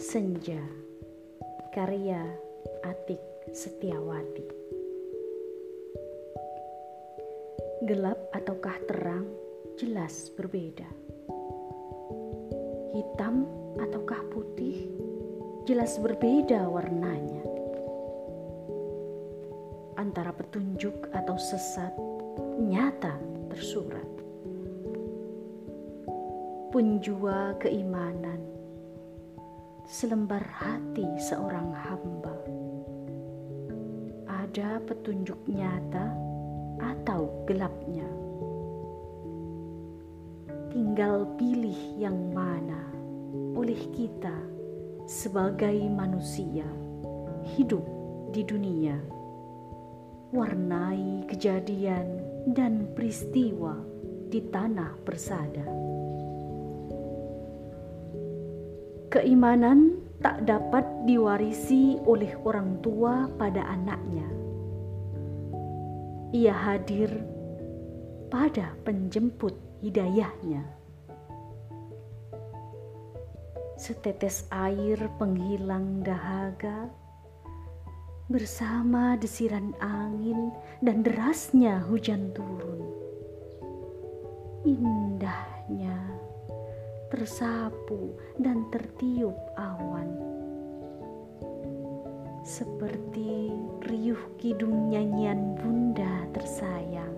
Senja. 0.00 0.64
Karya 1.76 2.24
Atik 2.88 3.20
Setiawati. 3.52 4.48
Gelap 7.84 8.16
ataukah 8.32 8.80
terang 8.88 9.28
jelas 9.76 10.32
berbeda. 10.32 10.88
Hitam 12.96 13.44
ataukah 13.76 14.24
putih 14.32 14.88
jelas 15.68 16.00
berbeda 16.00 16.64
warnanya. 16.64 17.44
Antara 20.00 20.32
petunjuk 20.32 21.12
atau 21.12 21.36
sesat 21.36 21.92
nyata 22.56 23.20
tersurat. 23.52 24.08
Punjua 26.72 27.52
keimanan 27.60 28.54
selembar 29.84 30.40
hati 30.40 31.04
seorang 31.20 31.68
hamba. 31.76 32.32
Ada 34.24 34.80
petunjuk 34.80 35.44
nyata 35.44 36.08
atau 36.80 37.28
gelapnya. 37.44 38.08
Tinggal 40.72 41.28
pilih 41.36 42.00
yang 42.00 42.16
mana 42.32 42.80
oleh 43.54 43.78
kita 43.92 44.34
sebagai 45.04 45.76
manusia 45.92 46.66
hidup 47.54 47.84
di 48.32 48.42
dunia. 48.42 48.96
Warnai 50.34 51.28
kejadian 51.30 52.24
dan 52.50 52.90
peristiwa 52.96 53.78
di 54.32 54.40
tanah 54.50 54.98
persada. 55.04 55.93
Keimanan 59.14 60.02
tak 60.18 60.42
dapat 60.42 60.82
diwarisi 61.06 62.02
oleh 62.02 62.34
orang 62.42 62.82
tua 62.82 63.30
pada 63.38 63.62
anaknya. 63.62 64.26
Ia 66.34 66.50
hadir 66.50 67.14
pada 68.26 68.74
penjemput 68.82 69.54
hidayahnya. 69.86 70.66
Setetes 73.78 74.50
air 74.50 74.98
penghilang 75.22 76.02
dahaga 76.02 76.90
bersama 78.26 79.14
desiran 79.14 79.78
angin 79.78 80.50
dan 80.82 81.06
derasnya 81.06 81.86
hujan 81.86 82.34
turun. 82.34 82.82
Indahnya 84.66 86.02
tersapu 87.14 88.18
dan 88.42 88.66
tertiup 88.74 89.38
awan. 89.54 90.10
Seperti 92.42 93.54
riuh 93.86 94.34
kidung 94.42 94.90
nyanyian 94.90 95.54
bunda 95.54 96.26
tersayang. 96.34 97.14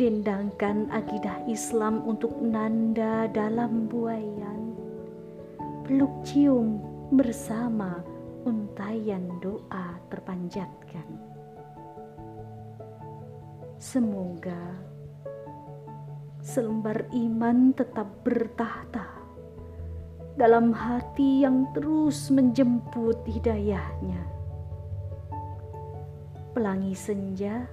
Dendangkan 0.00 0.88
akidah 0.88 1.44
Islam 1.44 2.08
untuk 2.08 2.32
nanda 2.40 3.28
dalam 3.28 3.84
buayan. 3.84 4.72
Peluk 5.84 6.24
cium 6.24 6.80
bersama 7.12 8.00
untayan 8.48 9.28
doa 9.44 10.00
terpanjatkan. 10.08 11.04
Semoga 13.76 14.95
selembar 16.56 17.04
iman 17.12 17.76
tetap 17.76 18.08
bertahta 18.24 19.04
dalam 20.40 20.72
hati 20.72 21.44
yang 21.44 21.68
terus 21.76 22.32
menjemput 22.32 23.20
hidayahnya. 23.28 24.24
Pelangi 26.56 26.96
senja, 26.96 27.68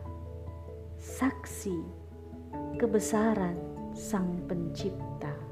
saksi 0.99 1.79
kebesaran 2.75 3.55
Sang 3.95 4.43
Pencipta. 4.51 5.42